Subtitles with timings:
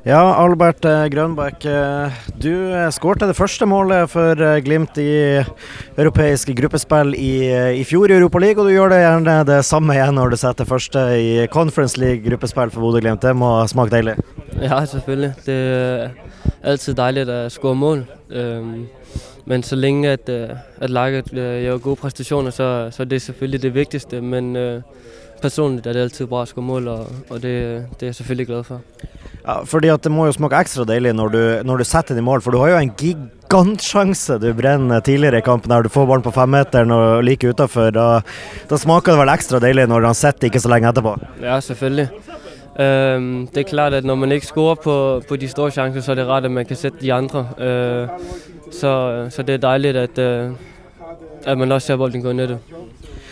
[0.00, 1.64] Ja, Albert eh, Grønbæk.
[1.68, 2.10] eh,
[2.40, 4.34] Du eh, skårte det første målet for
[4.64, 5.44] Glimt i
[5.98, 9.92] europeisk gruppespill i, i fjor i Europa League, og du gjør det gjerne det samme
[9.92, 13.20] igjen når du setter første i Conference League-gruppespill for Bodø-Glimt.
[13.20, 14.16] Det må smake deilig?
[14.62, 15.34] Ja, selvfølgelig.
[15.44, 16.10] Det er
[16.64, 18.04] altid deilig å skåre mål.
[19.44, 23.22] Men så lenge at, øh, at laget øh, gjør gode prestasjoner, så, så er det
[23.22, 24.20] selvfølgelig det viktigste.
[24.20, 24.54] Men
[25.42, 27.56] personlig er det altid bra å skåre mål, og, og det,
[28.00, 28.80] det er jeg selvfølgelig glad for.
[29.44, 32.24] Ja, fordi at Det må jo smake ekstra deilig når du, når du setter den
[32.24, 35.70] i mål, for du har jo en gigantsjanse du brenner tidligere i kampen.
[35.70, 37.90] der Du får ballen på femmeteren og like utafor.
[37.90, 38.20] Da,
[38.68, 41.16] da smaker det vel ekstra deilig når han sitter ikke så lenge etterpå.
[41.42, 42.08] Ja, selvfølgelig.
[42.80, 46.12] Um, det er klart, at når man ikke scorer på, på de store sjansene, så
[46.12, 47.40] er det rart, at man kan sette de andre.
[47.58, 48.08] Uh,
[48.72, 50.54] så, så det er deilig at, uh,
[51.46, 52.58] at man også ser bolden gå i nettet.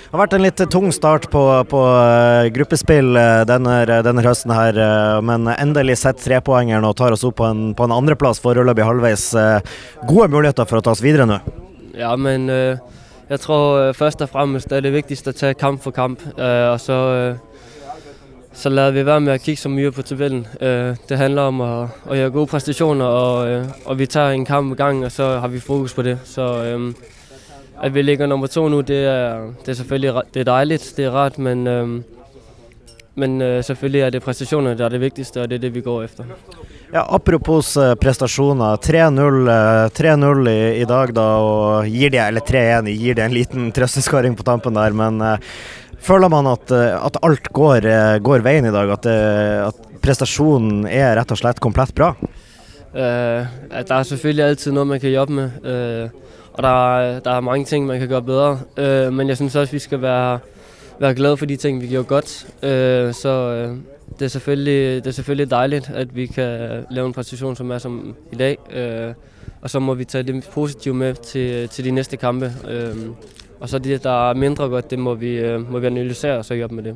[0.08, 3.74] Det har vært en litt tung start på, på eh, gruppespill eh, denne,
[4.06, 7.84] denne høsten her, eh, men endelig setter trepoengeren og tar oss opp på en, på
[7.84, 9.26] en andreplass foreløpig halvveis.
[9.36, 9.74] Eh,
[10.08, 11.36] Gode muligheter for å ta oss videre nå.
[11.92, 16.24] Ja, men jeg tror først og fremmest er det viktigste å ta kamp for kamp,
[16.38, 16.98] og så,
[18.56, 20.46] så lar vi være med å kikke så mye på tabellen.
[20.56, 21.70] Det handler om å,
[22.08, 25.52] å gjøre gode prestasjoner, og, og vi tar en kamp i gang, og så har
[25.52, 26.16] vi fokus på det.
[26.24, 26.48] Så
[27.82, 31.04] at vi ligger nummer to nu, det er, det er selvfølgelig det er dejligt, det
[31.04, 31.88] er rart, men, øh,
[33.14, 35.80] men øh, selvfølgelig er det præstationerne, der er det vigtigste, og det er det, vi
[35.80, 36.24] går efter.
[36.92, 38.76] Ja, apropos eh, prestasjoner.
[38.76, 43.36] 3-0 eh, 3-0 i, i dag, da, og gir det, eller 3-1 gir det en
[43.36, 45.36] liten trøsteskåring på tampen der, men øh,
[46.00, 47.88] føler man at, eh, at alt går,
[48.24, 48.94] går veien i dag?
[48.96, 49.06] At,
[49.68, 52.14] at prestasjonen er rett og slett komplett bra?
[52.88, 56.08] Uh, at der er selvfølgelig altid noget, man kan jobbe med, øh,
[56.58, 58.60] og der er, der er mange ting, man kan gøre bedre.
[58.76, 60.38] Øh, men jeg synes også, vi skal være,
[60.98, 62.46] være glade for de ting, vi gjorde godt.
[62.62, 63.76] Øh, så øh,
[64.18, 67.78] det, er selvfølgelig, det er selvfølgelig dejligt, at vi kan lave en præstation, som er
[67.78, 68.58] som i dag.
[68.72, 69.14] Øh,
[69.62, 72.52] og så må vi tage det positive med til, til de næste kampe.
[72.68, 72.96] Øh,
[73.60, 76.44] og så det, der er mindre godt, det må vi, øh, må vi analysere og
[76.46, 76.94] så jobbe med det.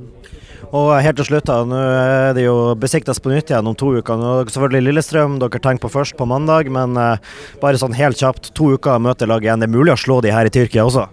[0.73, 3.91] Og helt til slutt, da, nå er det jo besiktes på nytt igjen om to
[3.99, 4.17] uker.
[4.17, 7.19] Nå er det selvfølgelig Lillestrøm dere tenker på først på mandag, men eh,
[7.61, 9.61] bare sånn helt kjapt, to uker møter laget igjen.
[9.65, 11.09] Det er mulig å slå de her i Tyrkia også?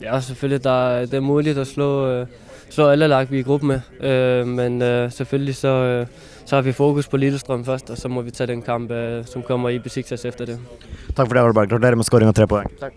[0.00, 0.62] Ja, selvfølgelig.
[0.66, 1.90] Er- det er mulig å slå,
[2.70, 3.80] slå alle lag, vi er i gruppe med.
[4.46, 4.78] Men
[5.10, 6.06] selvfølgelig så,
[6.44, 8.92] så har vi fokus på Lillestrøm først, og så må vi ta den kamp,
[9.26, 10.58] som kommer i Besiktas efter det.
[11.16, 11.70] Takk for det, Albert.
[11.72, 12.68] Gratulerer med skåring av tre poeng.
[12.78, 12.94] Takk.